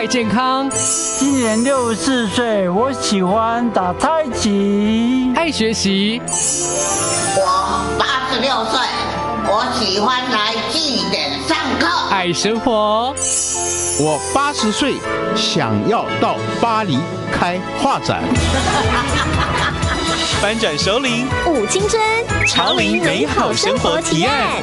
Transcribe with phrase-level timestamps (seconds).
[0.00, 0.66] 爱健康，
[1.18, 6.22] 今年六十四岁，我喜欢打太极，爱学习。
[7.36, 8.80] 我八十六岁，
[9.44, 13.14] 我喜欢来祭点上课，爱生活。
[14.00, 14.94] 我八十岁，
[15.36, 16.98] 想要到巴黎
[17.30, 18.22] 开画展。
[20.40, 22.02] 翻转首领舞青春，
[22.46, 24.62] 潮林美好生活提案。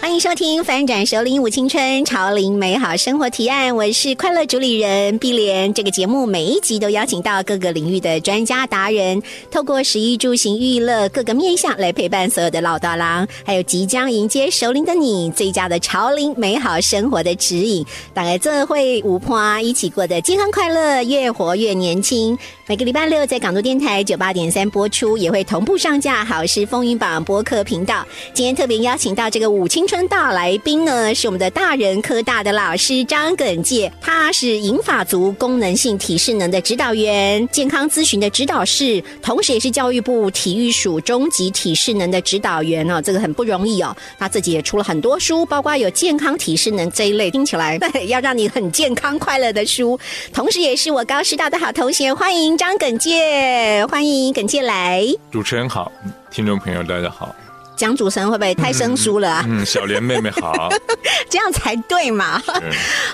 [0.00, 5.72] 欢迎收听《翻转首领舞青春潮龄美好生活提案》，我是快乐主理人碧莲。
[5.74, 17.84] 这个节目每一集都邀请到各个领域的专家达人，透过食衣住行娱乐各个面向来陪伴所有的老大郎，还有即将迎接首领的你，最佳的潮龄美好生活的指引。
[18.14, 22.36] 大概这会五花一起过得健康快乐，越活越年轻。
[22.66, 28.06] 每个礼拜六在港都电台九八点三播出，也会同步上架好事风云榜播客频道。
[28.32, 30.00] 今天特别邀请到这个舞青春。
[30.10, 43.96] 大来宾呢是我们的大人科大的老师张耿介，他是银发族功能性体适能的指导员，健康咨询的指导室，同时也是教育部体育署中级体适能的指导员哦，这个很不容易哦。
[44.18, 49.96] 他自己也出了很多书，包括有健康体适能这一类，听起来要让你很健康快乐的书，
[50.32, 55.06] 同时也是我高师大的好同学，欢迎张耿介，欢迎耿介来。
[55.30, 55.92] 主持人好，
[56.32, 57.32] 听众朋友大家好。
[57.80, 59.44] 讲主持人会不会太生疏了啊？
[59.48, 60.68] 嗯，小莲妹妹好，
[61.30, 62.42] 这样才对嘛。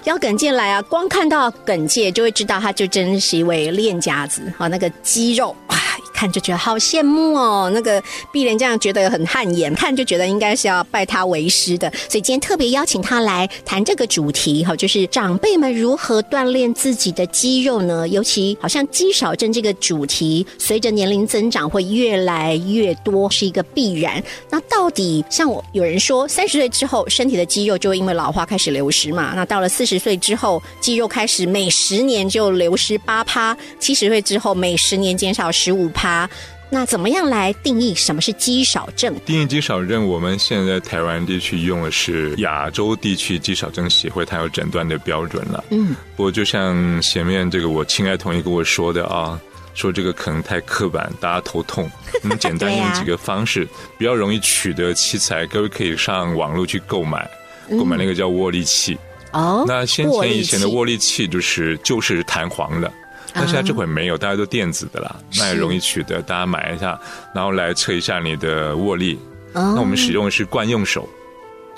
[0.03, 5.77] 要耿介来啊，光看到耿介就会知道，他就真是一位练家子啊，那个肌肉啊。
[6.17, 18.09] 看就觉得好羡慕哦，那个碧莲这样觉得很汗颜，看就觉得应该是要拜他为师的，所以今天特别邀请他来谈这个主题哈，就是长辈们如何锻炼自己的肌肉呢？
[18.09, 24.23] 尤其好像肌少症这个主题，随着年龄增长会越来越多，是一个必然。
[24.49, 29.35] 那到底像我有人说，三十岁之后身体的肌肉就会因为老化开始流失嘛？
[29.37, 36.06] 那到了四十岁之后，肌肉开始每十年就流失八趴，七十岁之后每十年减少十五趴。
[36.07, 36.31] 它
[36.71, 39.13] 那怎么样来定义什么是肌少症？
[39.25, 45.65] 定义肌少症，我们现在台湾地区用的是亚洲地区肌少症协会，它有诊断的标准了。
[45.71, 49.41] 嗯，不过就像前面这个我亲爱同学跟我说的啊，
[49.75, 51.91] 说这个可能太刻板，大家头痛。
[52.23, 53.67] 我 们简单用几个方式，
[53.99, 57.29] 比较容易取得器材，各位可以上网络去购买，
[57.71, 58.97] 购买那个叫握力器。
[59.33, 62.93] 哦，那先前以前的握力器就是就是弹簧的。
[63.37, 66.99] 那现在这会没有，大家都电子的啦，那也容易取得，大家买一下，
[67.35, 69.19] 然后来测一下你的握力。
[69.53, 71.09] 那我们使用的是惯用手，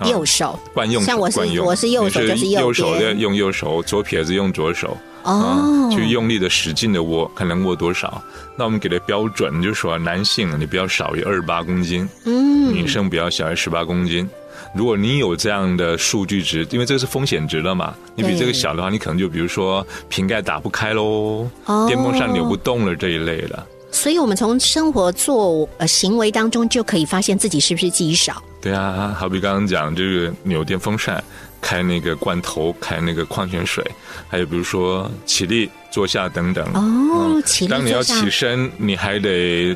[0.05, 8.23] 右手惯用，像我是我是右手就是右手的用右手，左撇子用左手，哦，去用力的使劲的握，看能握多少。
[8.57, 14.29] 那我们给的标准就是说，男性你不要少于二十八公斤，嗯，女生不要小于十八公斤。
[14.75, 21.49] 如果你有这样的数据值，因为这个是风险值了嘛，你比这个小的话，你可能就比如说瓶盖打不开喽，
[21.87, 23.67] 电风扇扭不动了这一类的。
[23.91, 28.43] 所以，我们从生活做呃行为当中就可以发现自己是不是肌少。
[28.61, 31.23] 对啊，好比刚刚讲这个扭电风扇、
[31.63, 33.83] 开那个罐头、开那个矿泉水，
[34.29, 36.67] 还有比如说起立、坐下等等。
[36.75, 37.71] 哦，起立。
[37.71, 39.75] 当你要起身，你还得。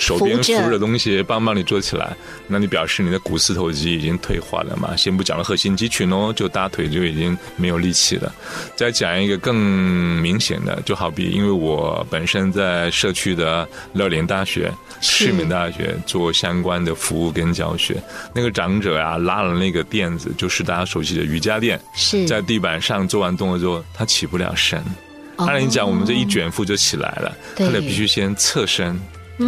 [0.00, 2.16] 手边扶着东西，帮帮你做起来，
[2.48, 4.96] 那你表示你的股四头肌已经退化了嘛？
[4.96, 8.34] 先不讲了核心肌群哦，就大腿就已经没有力气了。
[8.74, 14.72] 再讲一个更明显的，就好比因为我本身在社区的乐联大学、
[15.02, 18.02] 市民大学做相关的服务跟教学，
[18.34, 24.82] 那个长者啊拉了那个垫子，就是大家熟悉的瑜伽垫，是在地板上做完动作之后，他起不了身。
[25.36, 28.98] 按理讲，我们这一卷腹就起来了，他得必须先侧身。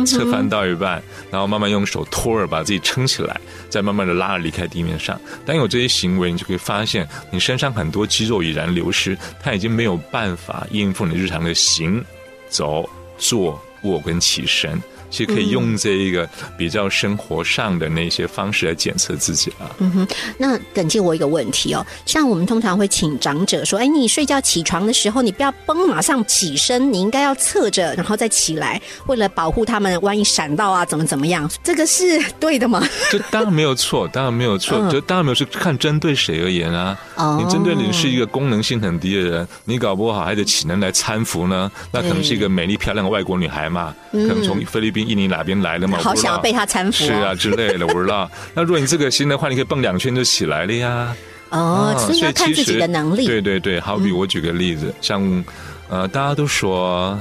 [0.06, 5.20] 侧翻到一半，然后慢慢用手托着把自己撑起来，再慢慢的拉着离开地面上。
[5.44, 12.04] 当有这些行为，你就可以发现你身上很多肌肉已然流失，它已经没有办法应付你日常的行、
[12.48, 12.88] 走、
[13.18, 14.80] 坐、卧跟起身。
[15.12, 19.70] 其实可以用这一个比较生活上的那些方式来检测自己啊。
[19.78, 20.08] 嗯哼，
[20.38, 31.48] 那耿介我一个问题哦，像我们通常会请长者说，哎，你睡觉起床的时候，你不要崩马上起身，你应该要侧着然后再起来，为了保护他们，万一闪到啊，怎么怎么样？
[31.62, 32.82] 这个是对的吗？
[33.10, 36.98] 这当然没有错，当然没有错，就当然没有是看针对谁而言啊。
[37.16, 45.01] 哦，你针对你是一个功能性很低的人，你搞不好还得请人来搀扶呢，那可能是一个美丽漂亮的外国女孩嘛，可能从菲律宾。
[45.02, 45.98] 印尼哪边来的嘛？
[45.98, 48.30] 好想要被他搀扶，是啊之类的，我不知道。
[48.54, 51.14] 那如果你这个心的话，你可以蹦两圈就起来了呀。
[51.50, 53.26] 哦，所以要看自己的能力。
[53.26, 55.44] 对对对，好比我举个例子，像
[55.88, 57.18] 呃，大家都说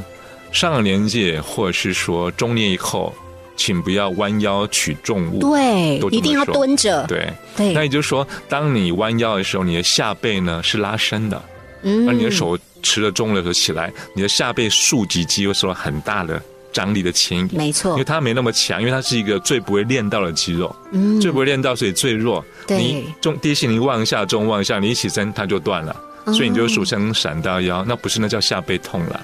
[0.54, 3.13] 上了年纪或者是说中年以后，
[3.57, 5.39] 请不要弯腰取重物。
[5.39, 7.06] 对一定要蹲着。
[7.07, 7.27] 对，
[7.57, 11.42] 对那也就是说，当你弯腰的时候，你的下背呢是拉伸的，
[11.84, 17.50] 嗯而你的手持着重物的时候起来，你的下背竖脊肌又受到很大的张力的牵引。
[17.53, 22.44] 没错因为，它没那么强，因为它是一个最不会练到的肌肉，嗯最不会练到，所以最弱。
[22.68, 25.95] 对你重低心你往下，重往下，你一起身它就断了，
[26.25, 29.21] 哦所以你就俗称闪到腰，那不是那叫下背痛了。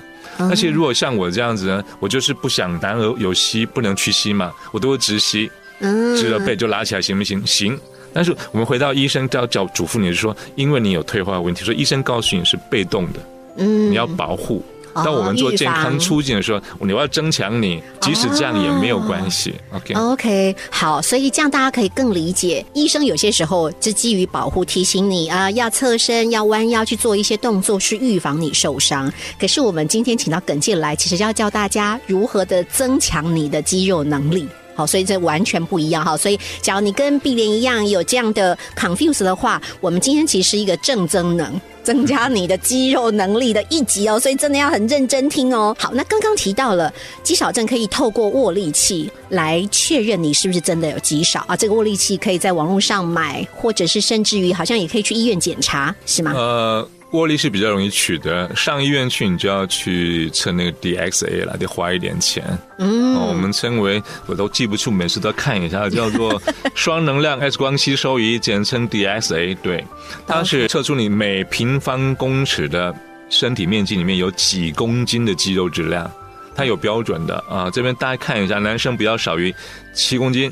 [0.55, 7.41] 其实如果像我这样子呢，我就是不想男儿有膝不能屈膝嘛，我都会直膝，嗯直了背就拉起来，行不行？
[7.45, 7.79] 行。
[8.13, 13.19] 但是我们回到医生要叫嘱咐你是说，因为你有退化问题，所以医生告诉你是被动的，
[13.57, 14.63] 嗯你要保护。
[14.63, 19.53] 哦当我们做健康防促进的时候，你要增强你，即使这样也没有关系。
[19.73, 29.11] OK，OK，好，所以这样大家可以更理解，医生有些时候是基于保护，提醒你啊、要侧身、要弯腰去做一些动作，是预防你受伤。
[29.39, 34.47] 可是我们今天请到耿健来，其实要教大家如何的增强你的肌肉能力。
[34.77, 36.15] 好，所以这完全不一样哈。
[36.15, 44.19] 所以，假如你跟碧莲一样有这样的 confuse 的话，我们今天其实一个正增能，增加你的肌肉能力的一集哦。
[44.19, 45.75] 所以真的要很认真听哦。
[45.79, 46.93] 好，那刚刚提到了
[47.23, 51.57] 肌少症可以透过握力器来确认你是不是真的有肌少啊。
[51.57, 56.33] 这个握力器可以在网络上买，或者是甚至于好像也可以去医院检查，是吗？
[56.35, 62.43] 呃，握力是比较容易取得，上医院去你就要去测那个 DXA 了，得花一点钱。
[62.79, 66.41] 嗯，哦，我们称为我都记不住，每次都看一下，叫做
[66.75, 69.55] 双能量 X 光吸收仪，简称 DXA。
[69.63, 69.83] 对，
[70.27, 72.93] 它是测出你每平方公尺的
[73.29, 76.11] 身体面积里面有几公斤的肌肉质量，
[76.55, 77.69] 它有标准的啊。
[77.71, 79.53] 这边大家看一下，男生不要少于
[79.93, 80.51] 七公斤。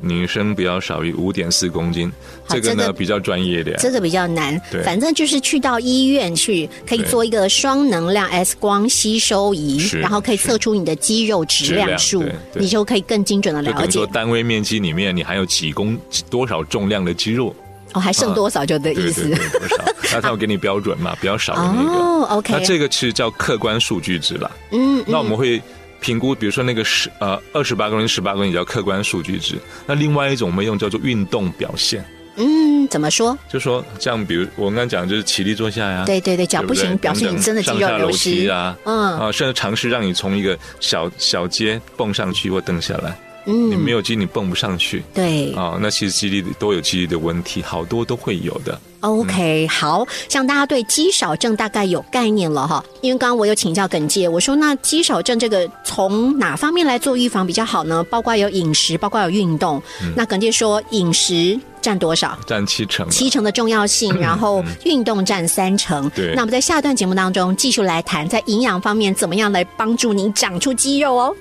[0.00, 2.10] 女生不要少于五点四公斤，
[2.48, 3.72] 这个呢这个比较专业的。
[3.78, 12.24] 这个比较难对，反正就是去到医院去，可以做一个双能量 X 光吸收仪，然后可以测出你的肌肉质量数
[12.54, 14.04] 你就可以更精准的了解。
[14.06, 15.98] 单位面积里面你还有几公
[16.28, 17.54] 多少重量的肌肉，
[17.92, 19.36] 哦，还剩多少就的意思对，。
[19.36, 19.84] 多少？
[20.12, 21.90] 那他会给你标准嘛，比较少的那个。
[21.90, 24.50] 哦，OK，那这个其实叫客观数据值啦。
[24.72, 25.62] 嗯，那我们会
[26.00, 29.56] 评估，比如说那个十呃二十八公斤、十八公斤叫客观数据值。
[29.86, 32.04] 那另外一种我们用叫做运动表现，
[32.36, 33.36] 嗯，怎么说？
[33.48, 38.46] 就说像比如我刚刚讲就是起立坐下呀、对对对，脚对不对不行，表示你真的肌肉流失。
[38.48, 45.02] 啊，嗯啊，甚至尝试让你从一个小小阶蹦上去或蹬下来，你嗯，没有肌力你蹦不上去。
[45.14, 48.78] 对啊、那其实肌力都有肌力的问题，好多都会有的。
[49.00, 52.84] ，OK，好像大家对肌少症大概有概念了哈。
[53.00, 58.04] 因为刚刚我有请教耿介，我说那肌少症这个从哪方面来做预防比较好呢？
[58.10, 59.82] 包括有饮食，包括有运动。
[60.02, 62.38] 嗯那耿介说饮食占多少？
[62.46, 66.06] 占七成，七成的重要性， 然后运动占三成。
[66.06, 71.34] 嗯对那我们在下段节目当中继续来谈，在营养方面怎么样来帮助你长出肌肉哦。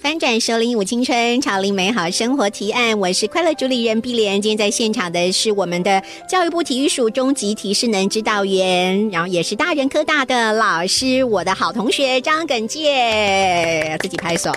[0.00, 4.40] 翻转首领舞青春，潮领美好生活提案，我是快乐主理人碧莲。
[4.40, 14.50] 今天在现场的是我们的教育部体育署中级体适能指导员，然后也是大人科大的老师，我的好同学张耿介，自己拍手。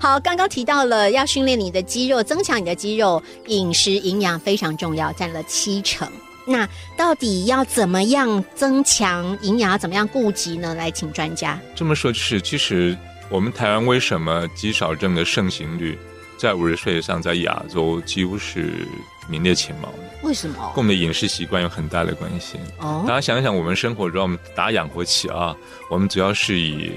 [0.00, 6.10] 好，刚刚提到了要训练你的肌肉，增强你的肌肉，饮食营养非常重要，占了七成。
[6.44, 9.70] 那到底要怎么样增强营养？
[9.70, 10.74] 要怎么样顾及呢？
[10.74, 11.60] 来请专家。
[11.76, 12.96] 这么说就是，其实
[13.30, 15.98] 我们台湾为什么肌少症的盛行率
[16.38, 18.86] 在五十岁以上，在亚洲几乎是
[19.28, 20.76] 名列前茅的，为什么跟？
[20.76, 22.58] 我们的饮食习惯有很大的关系。
[22.78, 25.54] 哦大家想一想，我们生活中，我们打养活起啊，
[25.90, 26.90] 我们主要是以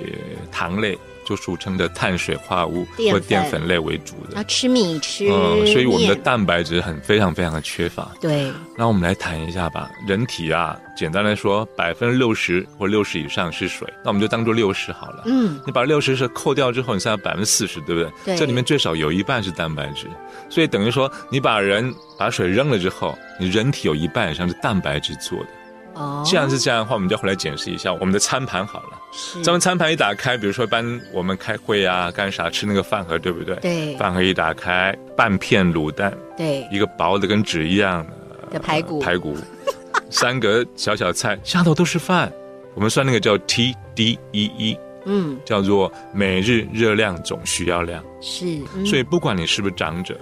[0.52, 0.98] 糖类，
[1.32, 4.36] 就俗称的碳水化合物或淀粉类为主的。
[4.36, 8.12] 要吃米吃嗯，所以我们的蛋白质很非常非常的缺乏。
[8.20, 9.90] 对那我们来谈一下吧。
[10.06, 15.24] 人体啊，简单来说，百分之六十或六十以上是水，那我们就当做六十好了。
[15.26, 18.12] 嗯你把六十是扣掉之后，你剩下百分之四十，对不对？
[18.26, 20.08] 对这里面最少有一半是蛋白质，
[20.50, 25.48] 所以等于说，你把人把水扔了之后，你人体有一半以上是蛋白质做的。
[25.94, 29.00] 哦，既然是这样的话，我们就回来检视一下我们的餐盘好了。
[29.14, 33.56] 是咱们餐盘一打开，比如说一般我们开会啊，干啥吃那个饭盒，对不对？
[33.58, 39.36] 对饭盒一打开，半片卤蛋，对一个薄的跟纸一样的的排骨排骨，
[40.10, 42.32] 三个小小菜，下头都是饭。
[42.74, 48.02] 我们算那个叫 TDEE，嗯叫做每日热量总需要量。
[48.22, 48.46] 是，
[48.76, 50.18] 嗯所以不管你是不是长者，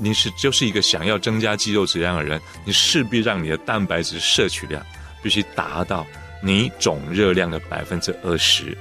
[0.00, 4.84] 你是就是一个想要增加肌肉质量的人，你势必让你的蛋白质摄取量
[5.22, 6.06] 必须达到
[6.42, 8.76] 你总热量的百分之二十。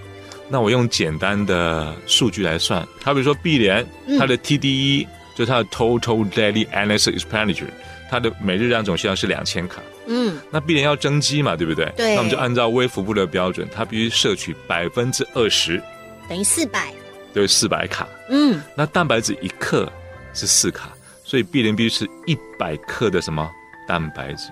[0.47, 3.85] 那我用简单的数据来算，好比如说碧莲，
[4.17, 7.69] 它的 TDE、就是它的 Total Daily Energy Expenditure，
[8.09, 9.81] 它的每日量总需要是两千卡。
[10.07, 10.39] 嗯。
[10.49, 11.91] 那碧莲要增肌嘛，对不对？
[11.97, 12.15] 对。
[12.15, 15.81] 那我们就按照微服部的标准，它必须摄取百分之二十，
[16.27, 16.91] 等于四百。
[17.31, 19.87] 都有四百卡，嗯，那蛋白质一克
[20.33, 20.89] 是四卡，
[21.29, 23.47] 所以必然必须是一百克的什么
[23.87, 24.49] 蛋白质。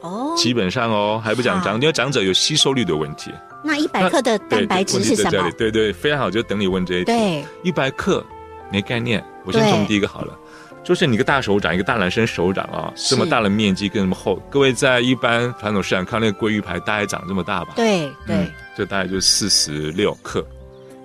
[0.00, 3.30] 哦，基本上哦，还不讲长，因为长者有吸收率的问题。
[3.62, 5.48] 那一百克的蛋白质是什么？
[5.52, 7.04] 对对，非常好，就等你问这一题。
[7.04, 8.24] 对，一百克
[8.72, 10.36] 没概念，我先从第一个好了。
[10.82, 14.34] 就是你个大手掌，一个大男生手掌啊，这么大的面积跟这么厚。
[14.50, 17.72] 各位在一般传统市场看那个鲑鱼排，大概长这么大吧？
[17.76, 20.44] 对对，这大概就四十六克。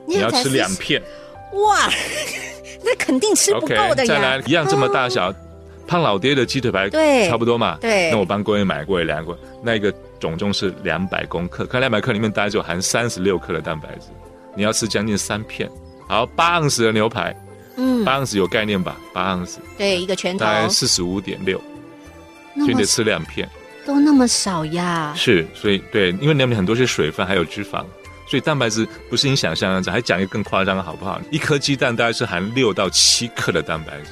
[0.07, 0.99] 你要吃两片，
[1.53, 1.89] 哇，
[2.83, 4.05] 那肯定吃不够的呀。
[4.05, 5.33] 再来一样这么大小，
[5.87, 7.77] 胖老爹的鸡腿排，对，差不多嘛。
[7.81, 14.07] 对，那我帮各位买过量过，那个总重是两百公克，看两百克里面大概就含三十六克的蛋白质，
[14.55, 15.69] 你要吃将近三片。
[16.07, 17.35] 好，八盎司的牛排。
[17.77, 18.97] 嗯，八盎司有概念吧？
[19.13, 21.59] 八盎司，对，一个拳头，大概四十五点六，
[22.57, 23.47] 所以得吃两片，
[23.85, 25.13] 都那么少呀？
[25.15, 27.85] 是，所以对，因为里面很多是水分，还有脂肪，
[28.31, 29.91] 所以蛋白质不是你想象样子。
[29.91, 31.19] 还讲一个更夸张的好不好？
[31.31, 34.11] 一颗鸡蛋大概是含六到七克的蛋白质，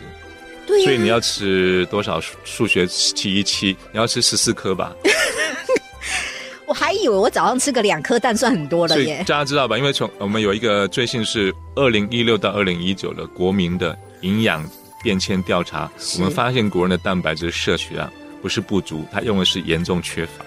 [0.68, 2.20] 对，所以你要吃多少？
[2.44, 4.94] 数学七一七，你要吃十四颗吧。
[6.68, 9.20] 我还以为我早上吃个两颗蛋算很多了耶。
[9.20, 9.78] 大家知道吧？
[9.78, 14.70] 因为从我们有一个最新是二零一六到二零一九的国民的营养
[15.02, 18.12] 变迁调查，我们发现国人的蛋白质摄取量
[18.42, 20.44] 不是不足，它用的是严重缺乏。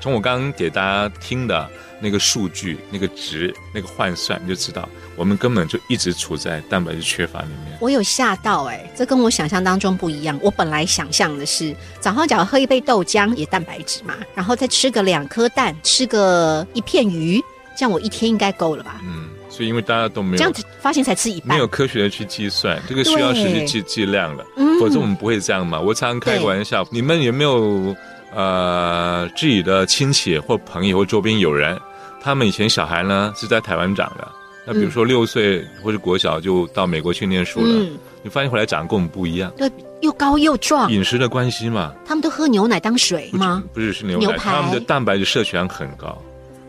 [0.00, 1.70] 从我刚刚给大家听的
[2.04, 7.78] 那个数据、那个值、那个换算，你就知道我们根本就一直处在蛋白质缺乏里面。
[7.80, 10.38] 我有吓到哎，这跟我想象当中不一样。
[10.42, 17.42] 我本来想象的是早上只要喝一杯豆浆也蛋白质嘛，然后再吃个两颗蛋，吃个一片鱼，
[17.74, 19.00] 这样我一天应该够了吧？
[19.02, 24.44] 嗯，所以因为大家都没有这样子，发现才吃一半，没有科学的去计算，这个需要实际计计量了，
[24.78, 25.80] 否则我们不会这样嘛。
[25.80, 27.96] 我常常开个玩笑，你们有没有？
[28.36, 31.80] 呃，自己的亲戚或朋友或周边有人，
[32.24, 34.26] 他们以前小孩呢是在台湾长的，
[34.64, 37.86] 那比如说六岁或者国小就到美国去念书了，
[38.22, 41.92] 你发现回来长得跟我们不一样，对，又高又壮，饮食的关系嘛。
[42.06, 43.62] 他们都喝牛奶当水吗？
[43.74, 46.16] 不是，是牛奶，他们的蛋白质摄取量很高。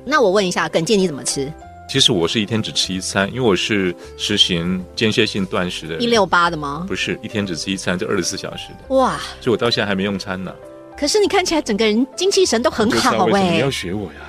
[0.03, 1.49] 那我问一下，耿健你怎么吃？
[1.87, 5.95] 其实我是一天只吃一餐，因为我是实行间歇性断食的。
[5.99, 6.83] 一六八的吗？
[6.85, 8.93] 不是，一天只吃一餐，就二十四小时的。
[8.93, 9.17] 哇！
[9.39, 10.53] 所以我到现在还没用餐呢。
[10.97, 13.51] 可是你看起来整个人精气神都很好哎！
[13.51, 14.19] 你要学我呀？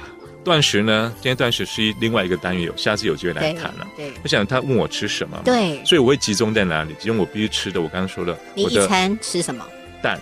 [0.47, 1.13] 断食呢？
[1.17, 3.87] 今天断食是另外一个单元，有下次有机会来谈了。
[3.97, 6.95] 对，我想他问我吃什么，对，所以我会集中在哪里？
[7.01, 7.81] 集中我必须吃的。
[7.83, 9.67] 我刚刚说了，你一餐吃什么？
[10.01, 10.21] 蛋、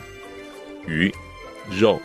[0.86, 1.14] 鱼、
[1.70, 2.00] 肉、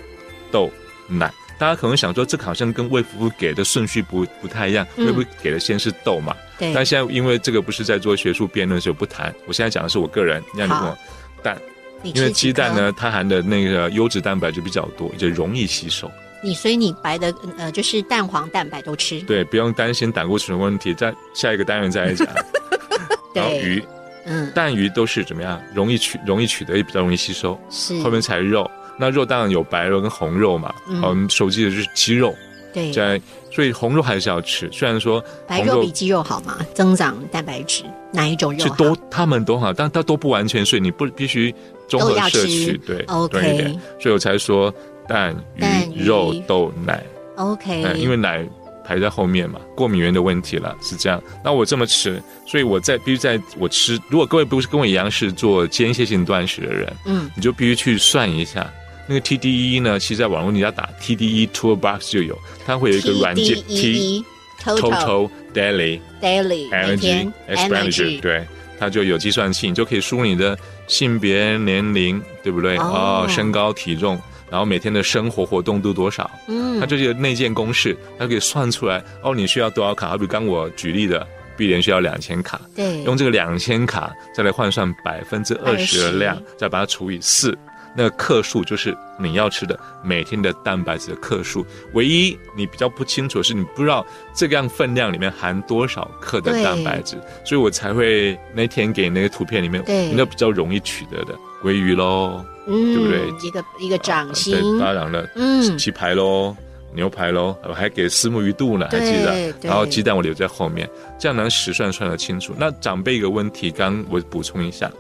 [0.52, 0.70] 豆、
[1.08, 1.32] 奶。
[1.58, 4.86] 大家可能想说，这好像跟魏夫妇给的顺序不不太一样。
[4.98, 6.36] 魏夫给的先是豆嘛？
[6.58, 6.74] 对。
[6.74, 9.34] 但现在因为这个不是在做学术辩论，所以不谈。
[9.46, 10.44] 我现在讲的是我个人。
[10.54, 10.98] 让你问我
[11.42, 11.58] 蛋。
[12.04, 16.12] 因为鸡蛋呢，它含的那个优质蛋白就比较多，就容易吸收。
[16.42, 19.20] 你所以你白的呃，就是蛋黄蛋白都吃。
[19.22, 22.28] 对，不用担心胆固醇问题，在下一个单元再来讲。
[23.36, 23.84] 然后鱼，
[24.26, 25.62] 嗯，蛋鱼都是怎么样？
[25.74, 27.60] 容易取，容易取得，也比较容易吸收。
[27.70, 28.00] 是。
[28.02, 30.74] 后面才肉，那肉当然有白肉跟红肉嘛。
[30.88, 31.02] 嗯。
[31.02, 32.34] 我们熟悉的就是鸡肉。
[32.74, 32.92] 对。
[32.94, 34.70] 在，所以红肉还是要吃。
[34.72, 38.60] 虽然说白肉比鸡肉好嘛，增长蛋白质，哪一种肉？
[38.60, 41.54] 是都，他们都好，但它都不完全，所以你不必须。
[41.90, 44.72] 综合摄取对，OK，一点，所以我才说
[45.10, 47.04] 蛋、鱼、肉、豆、奶
[47.36, 48.46] ，OK，因为奶
[48.86, 51.22] 排在后面嘛，过敏源的问题了，是这样。
[51.44, 54.00] 那我这么吃，所以我在必须在我吃。
[54.08, 58.72] 如果各位不是跟我一样是做间歇性断食的人，嗯，你就必须去算一下
[59.08, 60.00] 那个 TDE 呢。
[60.00, 64.24] 其实在网络你要打 TDE Toolbox 就有，它会有一个软件 T
[64.64, 68.48] Total Daily Daily Energy Expenditure，对。
[68.80, 72.78] 它就有计算器，你就可以输入你的性别、年龄，对不对？
[72.78, 74.18] 哦，身高、体重，
[74.52, 76.30] 然后每天的生活活动度多少？
[76.48, 79.04] 嗯，它这些内建公式，它可以算出来。
[79.24, 80.10] 哦，你需要多少卡？
[80.10, 81.26] 好比刚我举例的，
[81.56, 82.60] 必然需要两千卡。
[82.76, 87.58] 对，用这个两千卡再来换算百分之二十的量，再把它除以四。
[87.96, 99.84] 那个克数就是你要吃的每天的蛋白质的克数，唯一你比较不清楚的是你不知道这样分量里面含多少克的蛋白质，所以我才会那天给那个图片里面，
[100.16, 103.28] 那比较容易取得的鲑鱼喽，对不对？
[103.42, 106.56] 一个一个掌心，当然了，嗯，鸡排喽，
[106.94, 109.54] 牛排喽，我还给丝木鱼肚呢，还记得？
[109.62, 112.54] 然后鸡蛋我留在后面，这样能实算算得清楚。
[112.58, 114.92] 那长辈一个问题，刚我补充一下，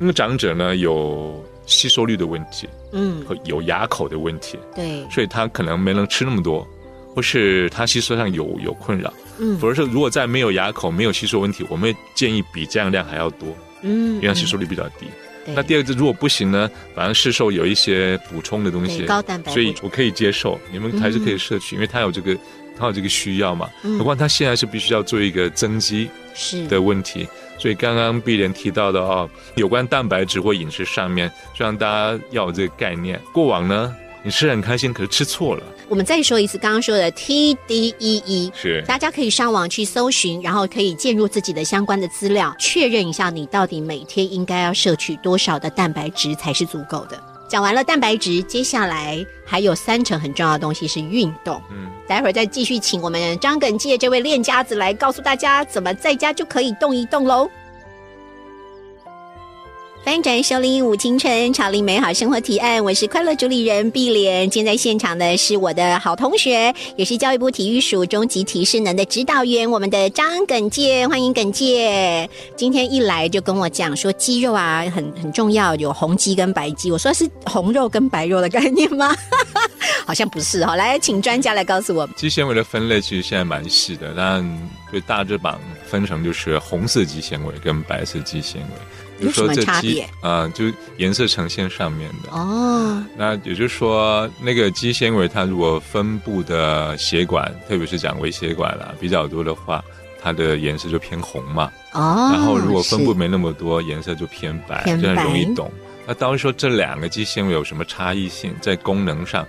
[0.00, 1.44] 因为长者呢有。
[1.68, 6.64] 吸收率的问题，嗯，和有牙口的问题，对，所以他可能没能吃那么多，
[7.12, 13.48] 或是他吸收上有有困扰，嗯，否则是如果在没有牙口、没有吸收问题，我们建议比这样量还要多，
[13.82, 15.06] 嗯，因为吸收率比较低。
[15.54, 22.36] 那第二个，如果不行呢，反正市售有一些补充的东西，高蛋白，所以我可以接受，你们还是可以摄取，因为它有这个
[22.78, 23.68] 它有这个需要嘛。
[23.82, 23.98] 嗯。
[23.98, 26.66] 何况他现在是必须要做一个增肌是。
[26.66, 27.26] 的问题，
[27.58, 33.20] 所以刚刚碧莲提到的哦，有关蛋白质或饮食上面，就让大家要有这个概念。
[33.32, 38.50] 过往呢，你吃得很开心，可是吃错了，我们再说一次刚刚说的 TDEE。
[38.54, 47.18] 是大家可以上网去搜寻，然后可以介入自己的相关的资料，确认一下你到底每天应该要摄取多少的蛋白质才是足够的。
[47.48, 51.62] 讲完了蛋白质，接下来还有三成很重要的东西是运动。
[51.70, 57.48] 嗯，待会儿再继续请我们张耿介这位练家子来告诉大家，怎么在家就可以动一动喽。
[60.06, 64.48] 翻转收听五青春，潮领美好生活提案，我是快乐主理人碧莲。
[64.48, 72.30] 今天在现场的是我的好同学，也是教育部体育署中级体适能的指导员，我们的张耿介，欢迎耿介。
[72.54, 76.92] 今天一来就跟我讲说肌肉啊很很重要，有红肌跟白肌。
[76.92, 79.12] 我说是红肉跟白肉的概念吗？
[80.06, 82.08] 好像不是哈、来，请专家来告诉我。
[82.14, 89.05] 肌纤维的分类其实现在蛮细的，但就大致榜分成就是红色肌纤维跟白色肌纤维。
[89.18, 90.64] 比如说有什么这肌差别啊、就
[90.96, 92.30] 颜色呈现上面的。
[92.30, 99.82] 哦，那也就是说，那个肌纤维它如果分布的血管，特别是讲微血管啦比较多的话，
[100.22, 101.70] 它的颜色就偏红嘛。
[101.92, 105.70] 哦，然后如果分布没那么多，颜色就偏白，偏这很容易懂。
[106.06, 109.46] 那当然说这两个肌纤维有什么差异性在功能上？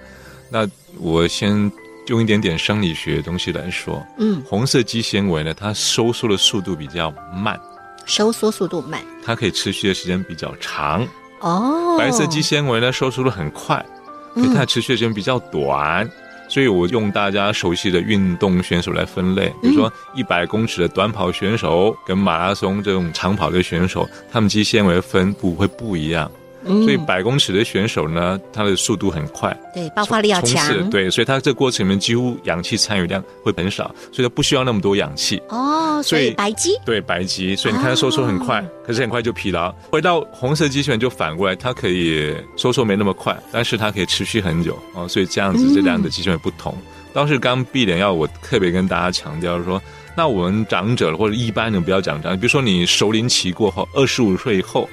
[0.49, 1.71] 那我先
[2.07, 7.59] 用一点点生理学的东西来说，嗯，红色肌纤维呢，它收缩的速度比较慢，
[8.07, 11.07] 收缩速度慢它可以持续的时间比较长。
[11.41, 13.85] 哦，白色肌纤维呢，收缩的很快，
[14.55, 16.09] 它持续的时间比较短。
[16.49, 26.31] 所以我用大家熟悉的运动选手来分类，比如说一百公尺的短跑选手跟马拉松这种长跑的选手，他们肌纤维分布会不一样。
[26.65, 35.41] 嗯所以百公尺的选手呢，他的速度很快，对爆发力要强，对，所以他这个过程里面几乎氧气参与量会很少，所以他不需要那么多氧气。
[35.49, 39.73] 哦，所所以以白肌对白肌，所以你看他收缩很快，可是很快就疲劳。
[39.91, 45.07] 回到红色肌纤维就反过来，它可以收缩没那么快，但是它可以持续很久哦。
[45.07, 46.75] 所以这样子，这两个肌群也不同。
[47.13, 49.81] 当时刚闭脸要我特别跟大家强调说，
[50.15, 54.87] 那我们长者或者一般人不要讲长者，比如说你熟龄期过后，二十五岁以后，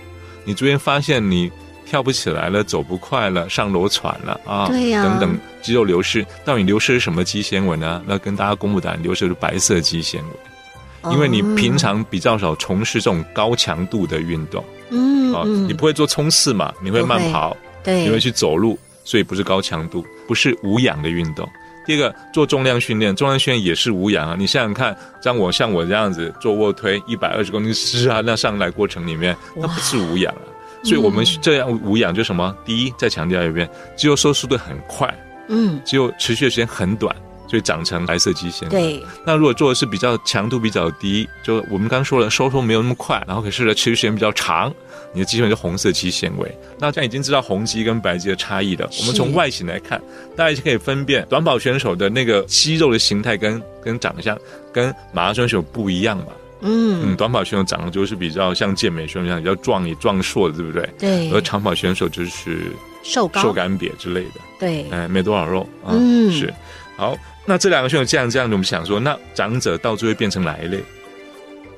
[0.44, 1.50] 你逐渐发现你。
[1.86, 8.02] 跳不起来了，走不快了，上楼喘了啊，对呀等等，肌肉流失，到底流失是什么肌纤维呢？
[8.06, 11.12] 那跟大家公布答案，流失的是白色肌纤维。
[11.12, 17.54] 因为你平常比较少从事这种高强度的运动哦，嗯嗯你不会做冲刺嘛，你会慢跑，
[17.84, 21.46] 对你会去走路，所以不是高强度，不是无氧的运动。
[21.84, 24.36] 第二个，做重量训练，重量训练也是无氧啊。
[24.38, 30.42] 你想想看，像我像我这样子做卧推一百二十公斤，是啊，那上来过程里面，那不是无氧啊。
[30.82, 32.54] 所以我们这样无氧就什么？
[32.64, 33.66] 第一，再强调一遍，
[33.96, 35.12] 肌肉收缩的很快，
[35.48, 37.14] 嗯肌肉持续的时间很短，
[37.48, 38.70] 所以长成白色肌纤维。
[38.70, 44.70] 对那如果做的是比较强度比较低，就我们刚刚说了，收缩没有那么快，然后可是呢持续时间比较长，
[45.14, 46.54] 你的肌纤维是红色肌纤维。
[46.78, 48.86] 那这样已经知道红肌跟白肌的差异了。
[49.00, 49.98] 我们从外形来看，
[50.36, 54.38] 大家就可以分辨短跑选手的那个肌肉的形态跟跟长相
[54.72, 56.26] 跟马拉松选手不一样嘛。
[56.66, 60.88] 嗯嗯，短跑选手长得就是比较像健美选手一样，比较壮也壮硕的，对不对？
[60.98, 62.72] 对而长跑选手就是
[63.02, 64.40] 瘦高瘦干瘪之类的。
[64.58, 66.52] 对哎，没多少肉啊，嗯是。
[66.96, 70.82] 好，那这两个选手这样这样，我们想说，那长者到最后会变成哪一类？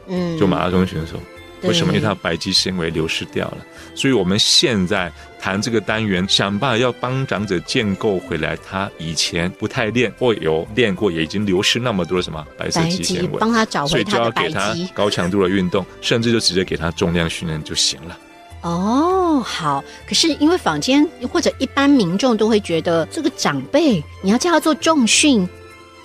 [0.08, 1.14] 嗯就马拉松选手。
[1.14, 1.92] 对为什么？
[1.92, 3.58] 因为他的白肌纤维流失掉了，
[3.94, 18.18] 所以我们现在谈这个单元，想办法要帮长者建构回来他以前不太练或有练过，也已经流失那么多什么白色肌肌纤维，帮他找所以就回他的白要给他高强度的运动，甚至就直接给他重量训练就行了。
[18.62, 19.84] 哦，好。
[20.08, 25.48] 可是因为坊间或者一般民众都会觉得，这个长辈你要叫他做重训，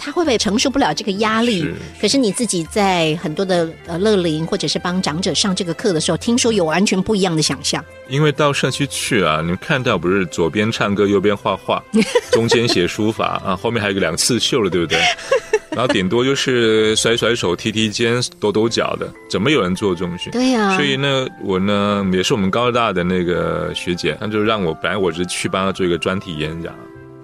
[0.03, 1.61] 他会不会承受不了这个压力？
[1.61, 7.85] 是可是你自己在很多的呃乐龄或者是帮长者上这个课的时候，听说有完全不一样的想象。
[8.09, 11.81] 因为到社区去啊，你们看到不是左边唱歌，右边画画，
[12.33, 14.99] 中间写书法啊，后面还有个两刺绣了，对不对？
[15.71, 20.29] 然后顶多就是甩甩手、踢踢肩、抖抖脚的，怎么有人做重训？
[20.33, 26.75] 对呀、所以呢，我呢也是我们高大的那个学姐，她就让我本来我是去帮她做一个专题演讲，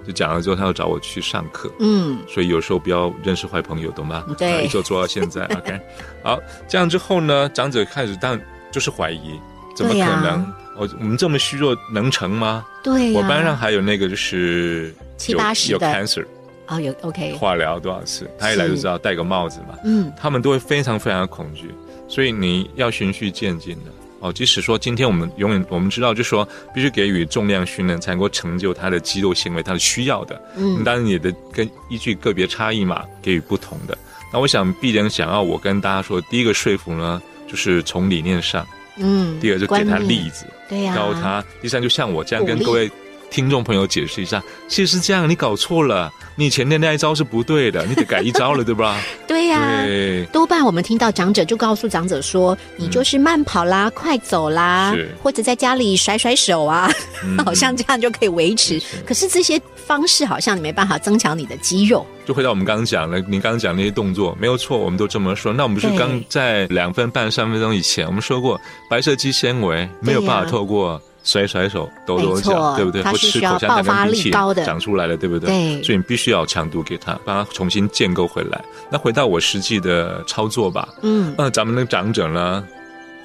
[0.08, 1.70] 就讲了之后，他要找我去上课。
[1.80, 4.24] 嗯，所以有时候不要认识坏朋友，懂吗？
[4.38, 5.80] 对啊一直做到现在， OK。
[6.24, 8.40] 好，这样之后呢，长者开始当
[8.72, 9.38] 就是怀疑，
[9.76, 10.54] 怎么可能？
[10.78, 12.66] 我我们这么虚弱能成吗？
[12.84, 16.26] 对呀、我班上还有那个就是七有有八十有 cancer
[16.68, 21.74] 哦有 OK，化疗多少次，他一来就知道戴个帽子嘛，嗯，他们都会非常非常的恐惧，
[22.08, 23.92] 所以你要循序渐进的。
[24.32, 30.42] 即使说今天我们永远我们知道，就说必须给予重量训练才能够成就他的肌肉行为，他是需要的。
[30.56, 33.98] 嗯，当然你的跟依据个别差异嘛，给予不同的。
[34.32, 41.44] 那我想，必然想要我跟大家说，第一个说服呢，就是从理念上，嗯，第二就给他例子，对呀，然后他。
[41.62, 42.92] 第三就像我这样跟各位。
[43.30, 49.00] 听众朋友，解释一下，其实是这样，你搞错了，你前面那一招是不对的，你得改一招了，对吧？
[49.28, 56.90] 对呀，对多半我们听到长者就告诉长者说，你就是慢跑啦，快走啦，或者在家里甩甩手啊，
[57.46, 58.82] 好像这样就可以维持。
[59.06, 62.06] 可是这些方式好像你没办法增强你的肌肉。
[62.26, 65.54] 就回到我们刚刚讲的，你刚刚讲那些动作没有错，我们都这么说。
[65.54, 68.60] 那我们不是刚在两分半、三分钟以前，我们说过，
[68.90, 71.02] 白色肌纤维没有办法透过。
[71.28, 73.04] 甩甩手，抖抖脚，对不对？
[73.04, 75.50] 不吃口香糖，力高的长出来了，对不对？
[75.50, 75.84] 对。
[75.84, 78.64] 所以你必须要强度给他，帮他重新建构回来。
[78.90, 80.88] 那回到我实际的操作吧。
[81.02, 81.36] 嗯。
[81.38, 82.66] 那咱们那个长者呢？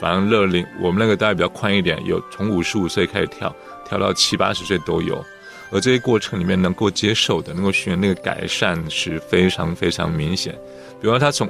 [0.00, 3.54] 反正乐龄，我们那个大概比较宽一点，有从五十五岁开始跳，
[3.88, 5.24] 跳到七八十岁都有。
[5.70, 10.58] 而这些过程里面，能够接受的，能够训练那个改善是非常非常明显。
[11.02, 11.46] 比方他从。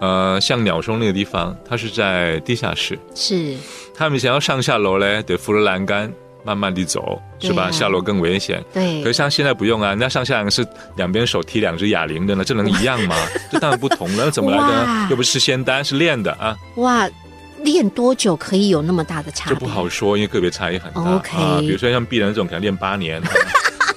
[0.00, 3.54] 呃，像鸟松那个地方，他是在地下室，是。
[3.94, 6.12] 他们想要上下楼嘞，得扶着栏杆
[6.42, 7.70] 慢慢地走，是吧？
[7.70, 8.62] 下楼更危险。
[8.72, 9.00] 对。
[9.02, 13.14] 可是像现在不用啊，人家上下是两边手提两只哑铃的呢，这能一样吗？
[13.50, 15.10] 这当然不同了，怎么来的？
[15.10, 16.54] 又不是仙丹，是练的啊。
[16.74, 17.08] 哇，
[17.62, 19.48] 练多久可以有那么大的差？
[19.48, 21.00] 这不好说，因为个别差异很大。
[21.14, 21.60] OK。
[21.60, 23.22] 比如说像碧人这种，可能练八年。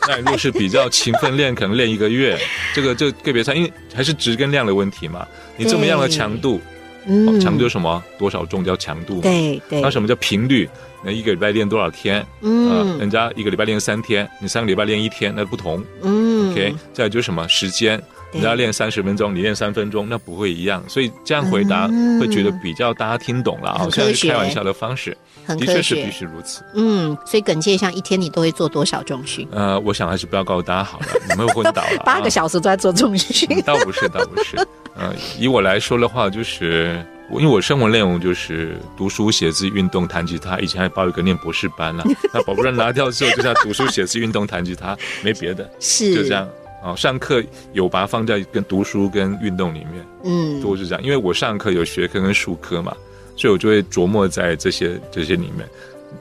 [0.08, 2.38] 那如果是比较勤奋练，可能练一个月，
[2.74, 5.28] 这个就个别差，因为还是值跟量的问题嘛。
[5.58, 6.62] 你这么样的强度，
[7.06, 8.04] 嗯，强度什么？
[8.17, 9.22] 多少重叫强度？
[9.22, 9.82] 对对。
[9.82, 10.70] 那什么叫频率？
[11.04, 12.26] 那一个礼拜练多少天？
[12.41, 15.84] 嗯，人家一个礼拜练三天，你三个礼拜练一天，那不同。
[16.02, 16.74] 嗯，OK。
[16.93, 18.02] 再就是什么时间？
[18.34, 20.84] 人家练三十分钟，你练三分钟，那不会一样。
[20.88, 21.88] 所以这样回答
[22.20, 25.16] 会觉得比较大家听懂了啊，虽然是开玩笑的方式。
[25.48, 26.62] 的确是必须如此。
[26.74, 29.48] 嗯，所以耿介像一天你都会做多少重训？
[29.50, 32.00] 呃，我想还是不要告诉大家好了，你们会昏倒了。
[32.04, 33.48] 八个小时都在做重训？
[33.62, 34.58] 倒不是，倒不是。
[35.00, 40.60] 呃，以我来说的话，就是因为我生活内容就是读书、写字、运动、弹吉他。
[40.60, 46.46] 以前还报一个念博士班了，那保不然拿掉之后，就像读书、写字、运动、弹吉他，没别的， 是就这样。
[46.84, 51.04] 哦，上课有把它放在跟读书跟运动里面，嗯，都是这样。
[51.04, 52.96] 因为我上课有学科跟术科嘛。
[53.40, 55.70] 所以我就会琢磨在这些这些里面，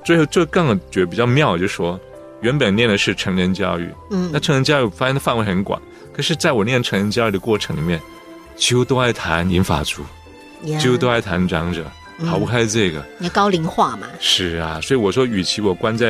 [0.05, 1.99] 最后就更觉得比较妙，就是说，
[2.42, 5.81] 原本念的是成人教育，嗯，那成人教育发现的范围很广，
[6.12, 7.99] 可是在我念成人教育的过程里面，
[8.55, 10.03] 几乎都在谈银发族，
[10.79, 11.90] 几乎都在谈长者，
[12.24, 13.05] 逃不开这个。
[13.18, 14.07] 你高龄化嘛？
[14.20, 16.09] 是啊，所以我说，与其我关在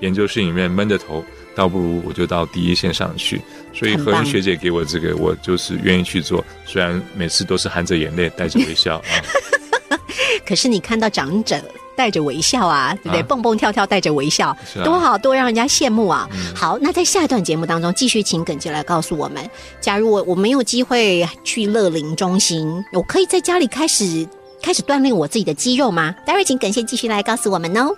[0.00, 1.24] 研究室里面闷着头，
[1.54, 3.40] 倒不如我就到第一线上去。
[3.72, 9.02] 所以何云学姐给我这个，我就是愿意去做，虽然每次都是含着眼泪，带着微笑啊。
[10.44, 11.60] 可是你看到长者
[11.94, 13.22] 带着微笑啊，对不对？
[13.22, 16.28] 蹦蹦跳跳带着微笑，多好多让人家羡慕啊！
[16.54, 19.48] 好，那在下一段节目当中，继续请耿杰来告诉我们：
[19.80, 24.26] 假如我我没有机会去乐龄中心，我可以在家里开始
[24.62, 26.14] 开始锻炼我自己的肌肉吗？
[26.26, 27.94] 待会请耿先继续来告诉我们哦。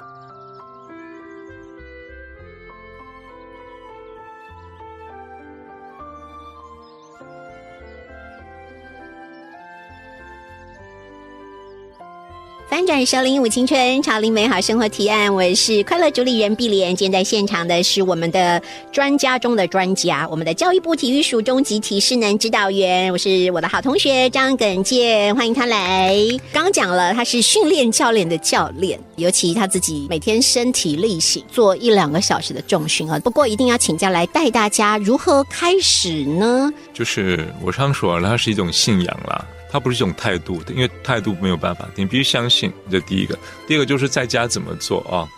[12.71, 15.35] 翻转收林舞青春，潮林美好生活提案。
[15.35, 16.95] 我是快乐主理人碧莲。
[16.95, 23.13] 今天在现场的是我们的专家中的专家，我们的教育部体育署中级体适能指导员。
[23.13, 26.17] 我是我的好同学张耿健，欢迎他来。
[26.53, 33.19] 刚讲了，他是训练教练的教练，尤其他自己每天身体力行做一两个小时的重训啊。
[33.19, 36.73] 不过一定要请假来带大家如何开始呢？
[36.95, 39.45] 就是我常说，它是一种信仰啦。
[39.71, 42.73] 它不是一种态度，因为态度没有办法，你必须相信。
[42.91, 45.29] 这第一个，第二个就是在家怎么做啊？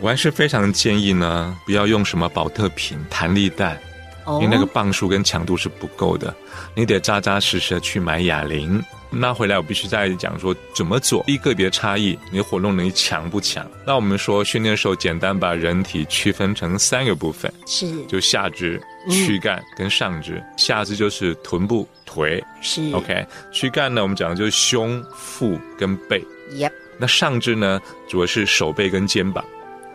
[0.00, 3.80] 我还是非常建议呢，不要用什么保特瓶、弹力带，
[4.26, 6.34] 因为那个磅数跟强度是不够的，
[6.74, 8.82] 你得扎扎实实的去买哑铃。
[9.12, 13.66] 那回来我必须再讲说怎么做，一个别差异，你活动能力强不强？
[13.86, 20.42] 那我们说训练的时候，简单把人体区分成三个部分，是就下肢、躯干跟上肢。
[20.56, 21.88] 下肢就是臀部。
[22.04, 24.02] 腿是 OK，躯干呢？
[24.02, 26.22] 我们讲的就是胸、腹跟背。
[26.50, 27.80] Yep，那上肢呢？
[28.06, 29.42] 主要是手背跟肩膀。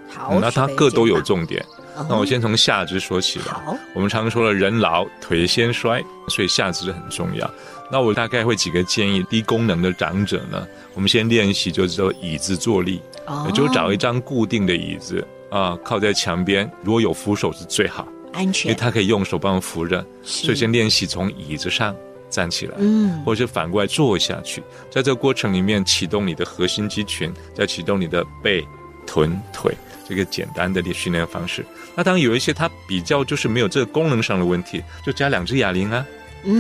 [0.10, 1.64] 好，那它各都有重点。
[2.10, 3.62] 那我先从下肢说起吧。
[3.64, 7.48] 好，我们常说了，人老腿先衰，所以下肢很重要。
[7.92, 13.02] 那我大概会几个建议：低功能的长者呢，我们先练习就是说椅子坐立，
[13.46, 20.06] 也就找一张固定的椅子啊，靠在墙边，如果有扶手是最好，安全，因为他可以用手帮扶着。
[20.24, 21.96] 所以先练习从椅子上。
[22.30, 28.68] 站起来，嗯，或者是反过来坐下去，在这个过程里面启动你的核心肌群，再启动你的背、
[29.06, 29.74] 臀、腿，
[30.08, 31.66] 这个简单的训练方式。
[31.96, 36.06] 那当然有一些它比较就是没有这个功能上的问题，就加两只哑铃啊，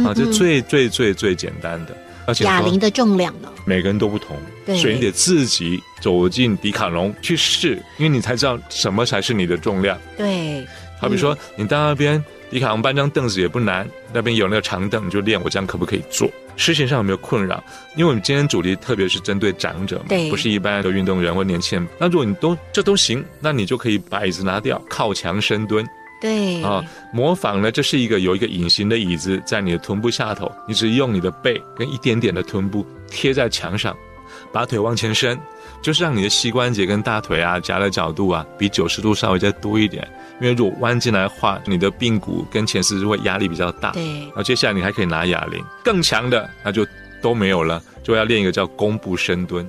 [0.06, 1.95] 啊，这最最最最简单的。
[2.26, 3.50] 而且哑铃的重量呢？
[3.65, 9.97] 每个人都不同，所以你得自己走进迪卡侬去试，因为你才知道什么才是你的重量。
[10.17, 10.67] 对，
[11.00, 12.23] 好比说你到那边。
[12.50, 15.38] 迪卡侬搬张凳子也不难，那边有那个长凳，你就练。
[15.43, 16.32] 我这样可不可以做？
[16.56, 17.62] 事情上有没有困扰？
[17.97, 21.86] 因为我们今天主题特别是针对长者，嘛，不是一般的运动员或年轻人。
[22.00, 25.86] 那如果你都这都行，那你就可以把椅子拿掉，靠墙深蹲。
[26.20, 33.96] 对啊，模仿呢，这是一个有一个隐形的椅子在你的臀部下头，你只用你的背跟一点点的臀部贴在墙上，
[34.52, 35.38] 把腿往前伸，
[35.82, 40.08] 就是让你的膝关节跟大腿啊夹的角度啊比九十度稍微再多一点。
[40.40, 43.92] 因为如果弯进来的话，你的髌骨跟前十字会压力比较大。
[43.92, 46.86] 对，然后接下来你还可以拿哑铃，更强的那就
[47.22, 49.68] 都没有了，就要练一个叫弓步深蹲。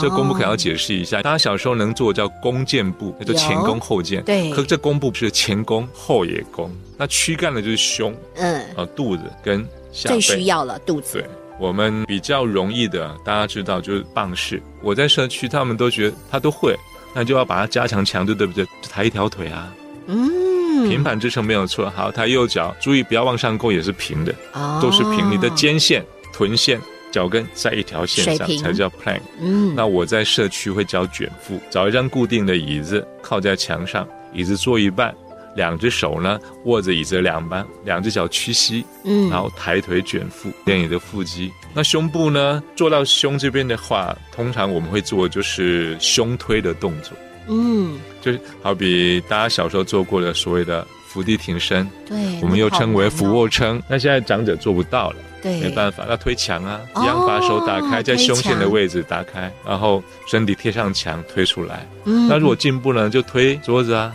[0.00, 4.22] 这弓步可要解释一下，大家小时候能做叫弓箭步，那就前弓后箭。
[4.24, 10.18] 对，可这弓步是前弓后也弓，那躯干的就是胸，嗯，啊肚子跟下背。
[10.18, 11.18] 最需要了肚子。
[11.18, 11.26] 对，
[11.58, 14.62] 我们比较容易的，大家知道就是棒式。
[14.82, 16.74] 我在社区，他们都觉得他都会。
[17.16, 18.66] 那就要把它加强强度，对不对？
[18.90, 19.72] 抬一条腿啊，
[20.08, 21.88] 嗯，平板支撑没有错。
[21.94, 24.34] 好，抬右脚，注意不要往上勾，也是平的，
[24.82, 25.30] 都是平。
[25.30, 26.80] 你的肩线、臀线、
[27.14, 29.20] 脚跟在一条线上才叫 plank。
[29.40, 35.14] 嗯，那我在社区会教卷腹，找一张固定的椅子，靠在墙上，椅子坐一半。
[35.54, 41.48] 两只手呢握着椅子两半，两只脚屈膝，嗯，然后抬腿卷腹，练你的腹肌。
[41.72, 53.80] 那胸部呢，做到胸这边的话，通常我们会做就是胸推的动作，嗯，就是好比大家小时候做过的所谓的伏地挺身，对，我们又称为俯卧撑。
[53.88, 61.86] 那现在长者做不到了，对，没办法，那推墙啊，一样把手打开，在胸线的位置打开，然后身体贴上墙推出来。
[62.04, 64.12] 嗯，那如果进步呢，就推桌子啊。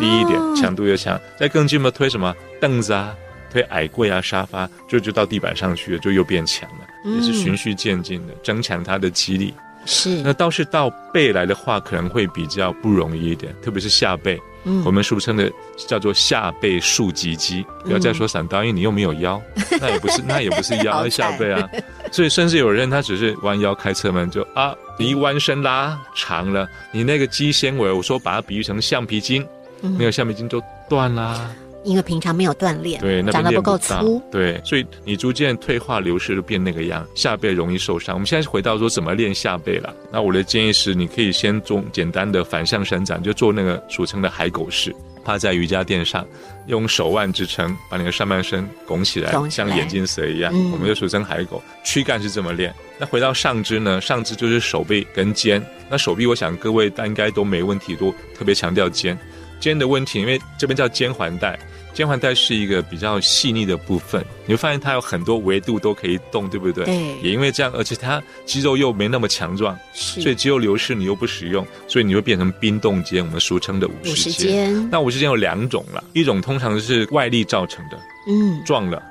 [0.00, 3.14] 低一点，强度越强，再更进步推什么凳子啊，
[3.52, 9.54] 推矮柜啊，沙发，就就到地板上去了，就又变强了，也是循序渐进的，增强它的肌力。
[9.86, 17.64] 是，那倒是到背来的话，可能会比较不容易一点，特别是下背，嗯，我们俗称的叫做下背竖脊肌。
[17.84, 19.40] 不要再说散刀，因为你又没有腰，
[19.80, 21.68] 那也不是，那也不是腰，下背啊。
[22.12, 29.46] 所以甚至有人他只是弯腰开车门，就啊，你一弯身拉长了，你那个肌纤维，我说把它比喻成橡皮筋。
[29.82, 31.50] 那个橡皮筋就断啦，
[31.82, 38.14] 因为平常没有锻炼，对，长得不够粗，对，所以你逐渐退化流失，就变那个样，下背容易受伤。
[38.14, 46.26] 我们现在回到说怎么练下背了，那我的建议是，你可以先做简单的反向伸展，就做那个俗称的海狗式，趴在瑜伽垫上，
[46.66, 51.62] 用手腕支撑，把你的上半身拱起来，像眼镜蛇一样，我们就俗称海狗。
[51.82, 52.74] 躯干是这么练。
[52.98, 53.98] 那回到上肢呢？
[53.98, 55.64] 上肢就是手臂跟肩。
[55.88, 59.18] 那手臂，我想各位应该都没问题，都特别强调肩。
[59.60, 61.58] 肩的问题，因为这边叫肩环带，
[61.92, 66.84] 肩环带是一个比较细腻的部分，你会发现它有很多维度都可以动，对不对？
[66.86, 66.96] 对。
[67.22, 70.20] 也因为这样，而且它肌肉又没那么强壮，是。
[70.22, 74.88] 所以肌肉流失你又不使用，所以你会变成冰冻肩，我们俗称的五十肩。
[74.90, 79.02] 那五十肩有两种了，一种通常是外力造成的，嗯，撞了，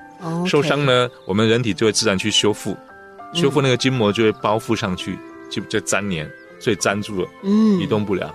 [0.47, 2.75] 受伤呢，我们人体就会自然去修复，
[3.33, 5.17] 修复那个筋膜就会包覆上去，
[5.49, 8.33] 就就粘黏，所以粘住了，嗯，移动不了。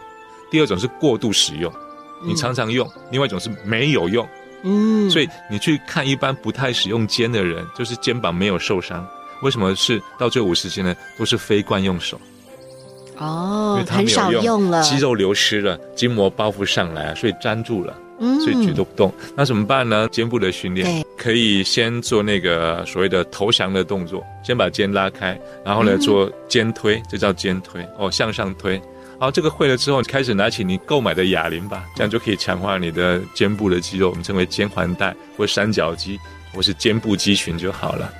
[0.50, 1.72] 第二种是过度使用。
[2.26, 4.26] 你常常用，另外一种是没有用，
[4.62, 9.06] 嗯，所以你去看一般不太使用肩的人，就是肩膀没有受伤，
[9.42, 10.94] 为什么是到最五十斤呢？
[11.18, 12.18] 都是非惯用手，
[13.18, 19.12] 哦，很少用了，肌肉流失了，筋膜包覆上来，所以粘住了，嗯，所以举都不动。
[19.36, 20.08] 那怎么办呢？
[20.10, 28.80] 肩部的训练可以先做那个所谓的投降的动作，先把肩拉开，然后呢做肩推，这叫肩推，哦，向上推。
[29.24, 36.20] 好，这个会了之后，开始拿起你购买的哑铃吧，这样就可以强化你的肩部的肌肉，我们称为肩环带或三角肌，
[36.52, 38.12] 或是肩部肌群就好了。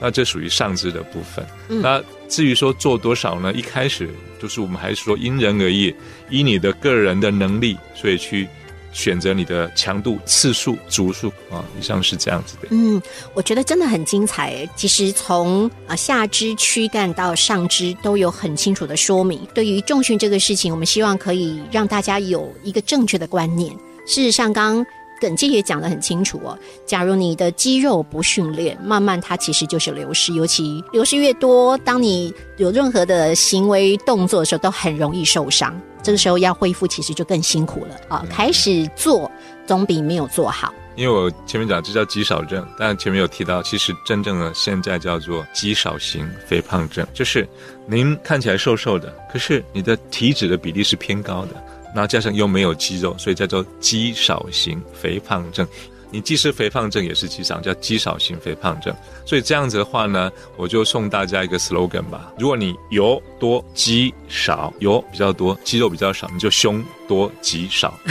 [0.00, 1.46] 那这属于上肢的部分。
[1.80, 3.52] 那至于说做多少呢？
[3.52, 4.10] 一开始
[4.42, 5.94] 就是我们还是说因人而异，
[6.28, 8.48] 依你的个人的能力，所以去。
[8.92, 12.68] 选择你的强度、次数、组数啊，以上是这样子的。
[12.70, 13.00] 嗯，
[13.34, 14.68] 我觉得真的很精彩。
[14.76, 19.40] 其实从啊下肢、躯干到上肢都有很清楚的说明。
[19.54, 23.72] 对于重训这个事情，我们希望可以让大家有一个正确的观念。
[24.06, 24.84] 事实上，刚。
[25.20, 26.56] 耿介也讲得很清楚哦。
[26.86, 30.32] 假如你的肌肉不训练，慢慢它其实就是流失。
[30.32, 35.76] 尤其流失越多，当你有任何的行为动作的时候，都很容易受伤。
[36.02, 38.24] 这个时候要恢复，其实就更辛苦了啊。
[38.30, 39.30] 开始做
[39.66, 40.72] 总比没有做好。
[40.96, 47.48] 因为我前面讲这叫肌少症，但前面有提到，其实真正的现在叫做肌少型肥胖症，就是
[47.86, 51.54] 您看起来瘦瘦的，可是你的体脂的比例是偏高的，
[51.94, 55.64] 然后加上又没有肌肉，所以叫做肌少型肥胖症。
[56.10, 58.94] 你既是肥胖症，也是肌少，叫肌少型肥胖症。
[59.26, 67.92] 所以这样子的话呢，我就送大家一个 slogan 吧：如果你油多肌少，油比较多，肌肉比较少，你就胸多肌少。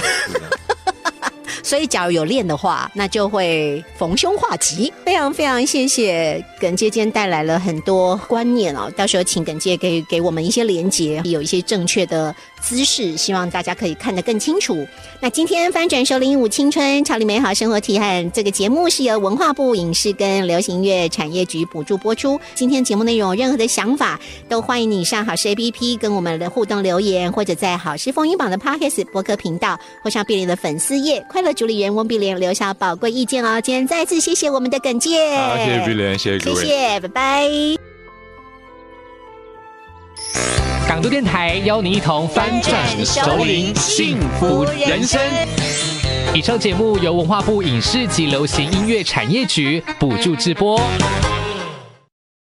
[1.64, 4.94] 所以，假如有练的话，那就会逢凶化吉。
[5.04, 12.34] 非常非常谢谢耿介今天带来了很多观念哦，到时候请耿介给给我们一些连接，有一些正确的。
[12.60, 14.86] 姿势，希望大家可以看得更清楚。
[15.20, 22.40] 那今天翻转收零五青春潮里美好生活提案这个节目是由文化部影视跟流行音乐产业局补助播出。
[22.54, 33.62] 今天节目内容有任何的想法，都欢迎你上好事 APP 跟我们的互动留言，或者在好事风云榜的 Podcast 博客频道，或上碧莲的粉丝页，快乐主理人翁碧莲留下宝贵意见哦。
[33.62, 37.50] 今天再次谢谢我们的耿介，好，谢谢碧莲，谢谢各位，谢谢，拜拜。
[40.88, 45.20] 港都电台邀您一同翻转熟龄幸福人生。
[46.34, 50.80] 以上节目由文化部影视及流行音乐产业局补助直播。